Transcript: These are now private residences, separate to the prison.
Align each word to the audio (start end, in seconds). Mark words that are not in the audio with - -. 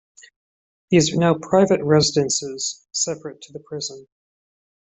These 0.89 1.13
are 1.13 1.19
now 1.19 1.35
private 1.39 1.83
residences, 1.83 2.87
separate 2.91 3.39
to 3.41 3.53
the 3.53 3.59
prison. 3.59 4.07